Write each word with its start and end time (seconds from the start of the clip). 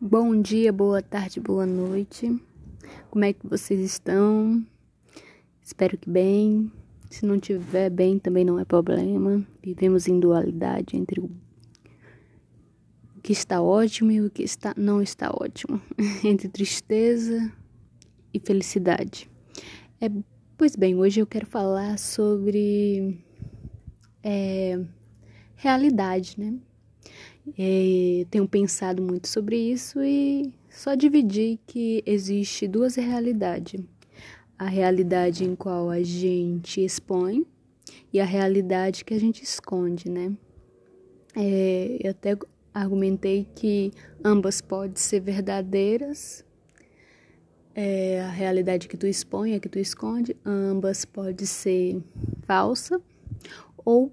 Bom 0.00 0.40
dia, 0.40 0.72
boa 0.72 1.02
tarde, 1.02 1.40
boa 1.40 1.66
noite. 1.66 2.40
Como 3.10 3.24
é 3.24 3.32
que 3.32 3.44
vocês 3.44 3.80
estão? 3.80 4.64
Espero 5.60 5.98
que 5.98 6.08
bem. 6.08 6.70
Se 7.10 7.26
não 7.26 7.36
tiver 7.40 7.90
bem, 7.90 8.16
também 8.16 8.44
não 8.44 8.60
é 8.60 8.64
problema. 8.64 9.44
Vivemos 9.60 10.06
em 10.06 10.20
dualidade 10.20 10.96
entre 10.96 11.18
o 11.18 11.28
que 13.20 13.32
está 13.32 13.60
ótimo 13.60 14.12
e 14.12 14.20
o 14.20 14.30
que 14.30 14.44
está 14.44 14.72
não 14.76 15.02
está 15.02 15.32
ótimo, 15.32 15.82
entre 16.22 16.48
tristeza 16.48 17.52
e 18.32 18.38
felicidade. 18.38 19.28
É, 20.00 20.08
pois 20.56 20.76
bem, 20.76 20.94
hoje 20.94 21.18
eu 21.18 21.26
quero 21.26 21.46
falar 21.46 21.98
sobre 21.98 23.18
é, 24.22 24.78
realidade, 25.56 26.36
né? 26.38 26.56
É, 27.56 28.26
tenho 28.30 28.48
pensado 28.48 29.02
muito 29.02 29.28
sobre 29.28 29.56
isso 29.56 30.02
e 30.02 30.52
só 30.68 30.94
dividir 30.94 31.58
que 31.66 32.02
existe 32.04 32.66
duas 32.66 32.96
realidades. 32.96 33.80
A 34.58 34.66
realidade 34.66 35.44
em 35.44 35.54
qual 35.54 35.88
a 35.88 36.02
gente 36.02 36.84
expõe 36.84 37.46
e 38.12 38.20
a 38.20 38.24
realidade 38.24 39.04
que 39.04 39.14
a 39.14 39.20
gente 39.20 39.42
esconde, 39.42 40.10
né? 40.10 40.32
É, 41.36 41.98
eu 42.02 42.10
até 42.10 42.36
argumentei 42.74 43.46
que 43.54 43.92
ambas 44.24 44.60
podem 44.60 44.96
ser 44.96 45.20
verdadeiras. 45.20 46.44
É, 47.74 48.20
a 48.22 48.30
realidade 48.30 48.88
que 48.88 48.96
tu 48.96 49.06
expõe, 49.06 49.54
a 49.54 49.60
que 49.60 49.68
tu 49.68 49.78
esconde, 49.78 50.36
ambas 50.44 51.04
pode 51.04 51.46
ser 51.46 52.02
falsa 52.44 53.00
ou 53.84 54.12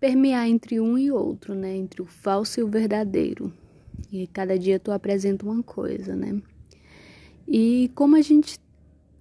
permear 0.00 0.48
entre 0.48 0.80
um 0.80 0.96
e 0.96 1.10
outro, 1.10 1.54
né? 1.54 1.76
Entre 1.76 2.02
o 2.02 2.06
falso 2.06 2.60
e 2.60 2.62
o 2.62 2.68
verdadeiro. 2.68 3.52
E 4.12 4.26
cada 4.26 4.58
dia 4.58 4.78
tu 4.78 4.90
apresenta 4.90 5.44
uma 5.44 5.62
coisa, 5.62 6.14
né? 6.14 6.40
E 7.48 7.90
como 7.94 8.16
a 8.16 8.22
gente 8.22 8.58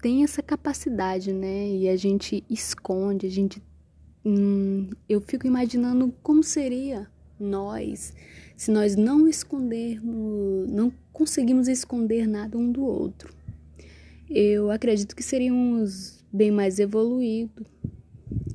tem 0.01 0.23
essa 0.23 0.41
capacidade, 0.41 1.33
né? 1.33 1.69
E 1.69 1.89
a 1.89 1.95
gente 1.95 2.43
esconde, 2.49 3.25
a 3.25 3.29
gente. 3.29 3.61
Hum, 4.25 4.89
eu 5.07 5.21
fico 5.21 5.45
imaginando 5.45 6.13
como 6.23 6.43
seria 6.43 7.07
nós 7.39 8.13
se 8.55 8.71
nós 8.71 8.95
não 8.95 9.27
escondermos, 9.27 10.69
não 10.69 10.91
conseguimos 11.11 11.67
esconder 11.67 12.27
nada 12.27 12.57
um 12.57 12.71
do 12.71 12.83
outro. 12.85 13.33
Eu 14.29 14.71
acredito 14.71 15.15
que 15.15 15.23
seríamos 15.23 16.23
bem 16.31 16.51
mais 16.51 16.79
evoluídos. 16.79 17.67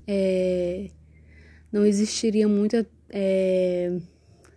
É, 0.07 0.91
não 1.73 1.85
existiria 1.85 2.49
muita 2.49 2.87
é, 3.09 3.99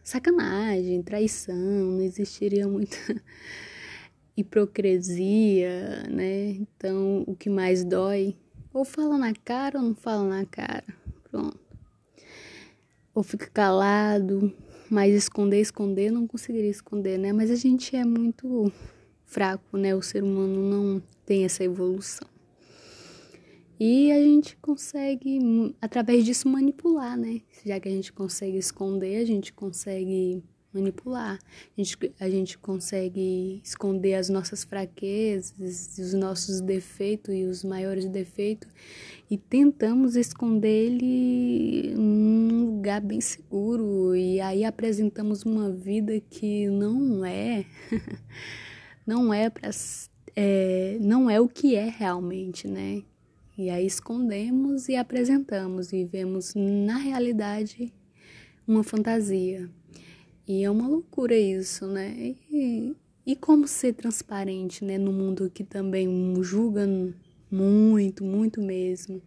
sacanagem, 0.03 1.01
traição, 1.01 1.55
não 1.55 2.01
existiria 2.01 2.67
muita 2.67 2.97
hipocrisia, 4.35 6.03
né? 6.09 6.51
Então, 6.51 7.23
o 7.27 7.35
que 7.35 7.49
mais 7.49 7.83
dói, 7.83 8.35
ou 8.73 8.83
fala 8.83 9.17
na 9.17 9.33
cara 9.33 9.77
ou 9.79 9.85
não 9.85 9.95
fala 9.95 10.27
na 10.27 10.45
cara, 10.45 10.85
pronto. 11.29 11.59
Ou 13.13 13.21
fica 13.21 13.47
calado, 13.47 14.51
mas 14.89 15.13
esconder, 15.13 15.61
esconder, 15.61 16.11
não 16.11 16.25
conseguiria 16.25 16.69
esconder, 16.69 17.19
né? 17.19 17.31
Mas 17.31 17.51
a 17.51 17.55
gente 17.55 17.95
é 17.95 18.03
muito 18.03 18.71
fraco, 19.23 19.77
né? 19.77 19.95
O 19.95 20.01
ser 20.01 20.23
humano 20.23 20.61
não 20.61 21.01
tem 21.25 21.45
essa 21.45 21.63
evolução. 21.63 22.32
E 23.79 24.11
a 24.11 24.21
gente 24.21 24.55
consegue, 24.57 25.75
através 25.81 26.23
disso, 26.23 26.47
manipular, 26.47 27.17
né? 27.17 27.41
Já 27.65 27.79
que 27.79 27.89
a 27.89 27.91
gente 27.91 28.13
consegue 28.13 28.57
esconder, 28.57 29.17
a 29.17 29.25
gente 29.25 29.51
consegue 29.51 30.43
manipular. 30.73 31.39
A 31.77 31.81
gente, 31.81 31.97
a 32.19 32.29
gente 32.29 32.57
consegue 32.57 33.61
esconder 33.63 34.15
as 34.15 34.29
nossas 34.29 34.63
fraquezas, 34.63 35.97
os 35.97 36.13
nossos 36.13 36.61
defeitos 36.61 37.33
e 37.33 37.45
os 37.45 37.63
maiores 37.63 38.05
defeitos 38.07 38.69
e 39.29 39.37
tentamos 39.37 40.15
esconder 40.15 40.91
ele 40.91 41.93
num 41.95 42.65
lugar 42.65 43.01
bem 43.01 43.21
seguro 43.21 44.15
e 44.15 44.41
aí 44.41 44.65
apresentamos 44.65 45.43
uma 45.43 45.71
vida 45.71 46.19
que 46.19 46.67
não 46.67 47.23
é 47.23 47.65
não 49.05 49.33
é 49.33 49.49
para 49.49 49.69
é, 50.35 50.97
não 50.99 51.29
é 51.29 51.39
o 51.39 51.47
que 51.47 51.75
é 51.75 51.87
realmente, 51.87 52.67
né? 52.67 53.03
E 53.55 53.69
aí 53.69 53.85
escondemos 53.85 54.89
e 54.89 54.95
apresentamos 54.95 55.93
e 55.93 56.03
vemos 56.05 56.55
na 56.55 56.97
realidade 56.97 57.93
uma 58.67 58.83
fantasia. 58.83 59.69
E 60.47 60.63
é 60.63 60.71
uma 60.71 60.87
loucura 60.87 61.35
isso, 61.37 61.85
né? 61.85 62.35
E, 62.51 62.95
e 63.25 63.35
como 63.35 63.67
ser 63.67 63.93
transparente, 63.93 64.83
né? 64.83 64.97
No 64.97 65.13
mundo 65.13 65.51
que 65.53 65.63
também 65.63 66.07
julga 66.41 66.87
muito, 67.51 68.23
muito 68.23 68.59
mesmo. 68.59 69.21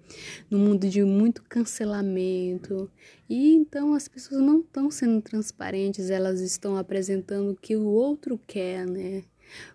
No 0.51 0.59
mundo 0.59 0.89
de 0.89 1.05
muito 1.05 1.45
cancelamento. 1.45 2.91
E 3.31 3.55
então 3.55 3.95
as 3.95 4.09
pessoas 4.09 4.43
não 4.43 4.59
estão 4.59 4.91
sendo 4.91 5.23
transparentes, 5.23 6.11
elas 6.11 6.41
estão 6.41 6.77
apresentando 6.77 7.53
o 7.53 7.57
que 7.57 7.77
o 7.77 7.87
outro 7.87 8.41
quer, 8.45 8.85
né? 8.87 9.23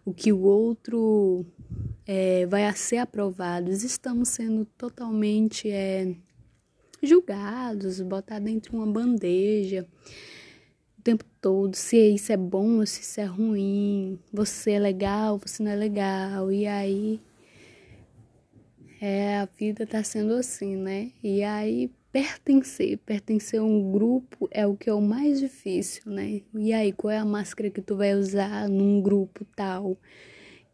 O 0.05 0.13
que 0.13 0.33
o 0.33 0.41
outro 0.41 1.45
é, 2.13 2.45
vai 2.45 2.69
ser 2.75 2.97
aprovado. 2.97 3.71
Estamos 3.71 4.27
sendo 4.27 4.65
totalmente 4.77 5.71
é, 5.71 6.13
julgados, 7.01 8.01
botados 8.01 8.43
dentro 8.43 8.71
de 8.71 8.75
uma 8.75 8.85
bandeja 8.85 9.87
o 10.99 11.01
tempo 11.01 11.25
todo, 11.41 11.73
se 11.73 11.97
isso 12.13 12.31
é 12.31 12.37
bom 12.37 12.77
ou 12.77 12.85
se 12.85 13.01
isso 13.01 13.19
é 13.19 13.23
ruim, 13.23 14.19
você 14.31 14.73
é 14.73 14.79
legal, 14.79 15.39
você 15.39 15.63
não 15.63 15.71
é 15.71 15.75
legal, 15.75 16.51
e 16.51 16.67
aí 16.67 17.19
é, 19.01 19.37
a 19.37 19.45
vida 19.45 19.87
tá 19.87 20.03
sendo 20.03 20.35
assim, 20.35 20.75
né? 20.75 21.11
E 21.23 21.43
aí 21.43 21.89
pertencer, 22.11 22.99
pertencer 22.99 23.59
a 23.59 23.63
um 23.63 23.91
grupo 23.91 24.47
é 24.51 24.67
o 24.67 24.75
que 24.75 24.91
é 24.91 24.93
o 24.93 25.01
mais 25.01 25.39
difícil, 25.39 26.03
né? 26.05 26.41
E 26.53 26.71
aí, 26.71 26.91
qual 26.91 27.09
é 27.09 27.17
a 27.17 27.25
máscara 27.25 27.71
que 27.71 27.81
tu 27.81 27.95
vai 27.95 28.13
usar 28.13 28.69
num 28.69 29.01
grupo 29.01 29.43
tal? 29.55 29.97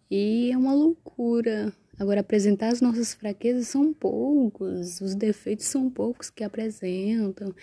E 0.09 0.51
é 0.51 0.57
uma 0.57 0.73
loucura. 0.73 1.73
Agora, 1.99 2.21
apresentar 2.21 2.67
as 2.67 2.79
nossas 2.79 3.15
fraquezas 3.15 3.69
são 3.69 3.91
poucos, 3.91 5.01
os 5.01 5.15
defeitos 5.15 5.65
são 5.65 5.89
poucos 5.89 6.29
que 6.29 6.43
apresentam. 6.43 7.53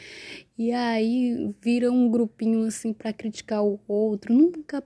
E 0.58 0.72
aí 0.72 1.54
vira 1.62 1.90
um 1.92 2.10
grupinho 2.10 2.66
assim 2.66 2.92
para 2.92 3.12
criticar 3.12 3.64
o 3.64 3.80
outro. 3.86 4.34
Nunca 4.34 4.82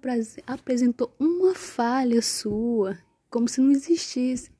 apresentou 0.47 1.15
uma 1.19 1.55
falha 1.55 2.21
sua, 2.21 2.99
como 3.31 3.49
se 3.49 3.61
não 3.61 3.71
existisse. 3.71 4.51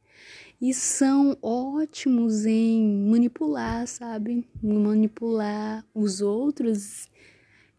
E 0.61 0.73
são 0.73 1.37
ótimos 1.43 2.47
em 2.47 2.83
manipular, 3.09 3.87
sabe? 3.87 4.45
Manipular 4.61 5.85
os 5.95 6.21
outros 6.21 7.09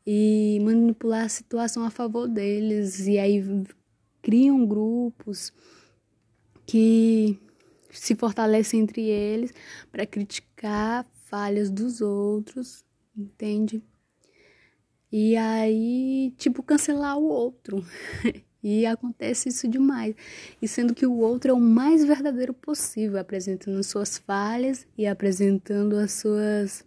e 0.06 0.60
manipular 0.62 1.26
a 1.26 1.30
situação 1.30 1.84
a 1.84 1.90
favor 1.90 2.28
deles. 2.28 3.08
E 3.08 3.18
aí 3.18 3.44
criam 4.22 4.66
grupos 4.66 5.52
que 6.66 7.40
se 7.92 8.16
fortalecem 8.16 8.82
entre 8.82 9.02
eles 9.02 9.54
para 9.92 10.06
criticar 10.06 11.06
falhas 11.26 11.70
dos 11.70 12.02
outros, 12.02 12.84
entende? 13.18 13.84
E 15.12 15.36
aí, 15.36 16.34
tipo, 16.38 16.62
cancelar 16.62 17.18
o 17.18 17.24
outro. 17.24 17.84
e 18.64 18.86
acontece 18.86 19.50
isso 19.50 19.68
demais. 19.68 20.16
E 20.62 20.68
sendo 20.68 20.94
que 20.94 21.06
o 21.06 21.18
outro 21.18 21.52
é 21.52 21.54
o 21.54 21.60
mais 21.60 22.06
verdadeiro 22.06 22.54
possível, 22.54 23.20
apresentando 23.20 23.84
suas 23.84 24.18
falhas 24.18 24.86
e 24.98 25.08
apresentando 25.08 25.96
as 25.96 26.14
suas, 26.14 26.86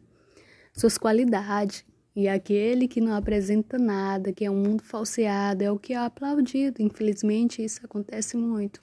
suas 0.72 0.96
qualidades. 0.96 1.84
E 2.14 2.28
aquele 2.28 2.86
que 2.86 3.00
não 3.00 3.14
apresenta 3.14 3.78
nada, 3.78 4.32
que 4.32 4.44
é 4.44 4.50
um 4.50 4.56
mundo 4.56 4.82
falseado, 4.82 5.62
é 5.62 5.72
o 5.72 5.78
que 5.78 5.94
é 5.94 5.96
aplaudido. 5.96 6.82
Infelizmente, 6.82 7.64
isso 7.64 7.80
acontece 7.84 8.36
muito. 8.36 8.80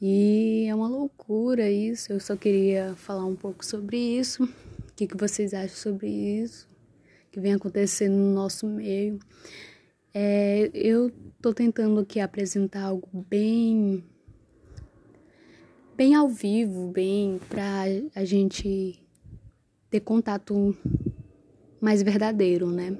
E 0.00 0.66
é 0.68 0.74
uma 0.74 0.88
loucura 0.88 1.70
isso. 1.70 2.12
Eu 2.12 2.18
só 2.18 2.34
queria 2.34 2.96
falar 2.96 3.24
um 3.24 3.36
pouco 3.36 3.64
sobre 3.64 3.96
isso. 3.96 4.42
O 4.44 4.94
que, 4.96 5.06
que 5.06 5.16
vocês 5.16 5.54
acham 5.54 5.76
sobre 5.76 6.08
isso? 6.08 6.68
Que 7.30 7.38
vem 7.38 7.54
acontecendo 7.54 8.14
no 8.14 8.34
nosso 8.34 8.66
meio. 8.66 9.20
É, 10.12 10.68
eu 10.74 11.10
tô 11.40 11.54
tentando 11.54 12.00
aqui 12.00 12.20
apresentar 12.20 12.82
algo 12.82 13.08
bem 13.30 14.04
bem 15.96 16.14
ao 16.14 16.28
vivo, 16.28 16.90
bem 16.90 17.40
para 17.48 17.84
a 18.14 18.24
gente 18.24 18.98
ter 19.88 20.00
contato 20.00 20.76
mais 21.82 22.00
verdadeiro, 22.00 22.70
né? 22.70 22.96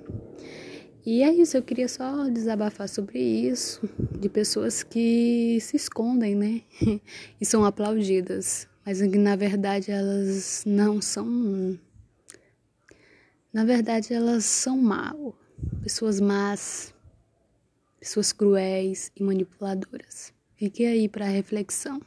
E 1.06 1.22
é 1.22 1.32
isso, 1.32 1.56
eu 1.56 1.62
queria 1.62 1.88
só 1.88 2.28
desabafar 2.28 2.88
sobre 2.88 3.20
isso, 3.20 3.88
de 4.20 4.28
pessoas 4.28 4.82
que 4.82 5.58
se 5.60 5.76
escondem, 5.76 6.34
né? 6.34 6.62
e 7.40 7.46
são 7.46 7.64
aplaudidas, 7.64 8.68
mas 8.84 9.00
na 9.00 9.36
verdade 9.36 9.90
elas 9.90 10.64
não 10.66 11.00
são. 11.00 11.78
Na 13.52 13.64
verdade 13.64 14.12
elas 14.12 14.44
são 14.44 14.76
mal, 14.76 15.34
pessoas 15.82 16.20
más. 16.20 16.92
pessoas 18.00 18.32
cruéis 18.32 19.12
e 19.16 19.22
manipuladoras. 19.22 20.32
Fique 20.56 20.84
aí 20.84 21.08
para 21.08 21.24
reflexão. 21.26 22.00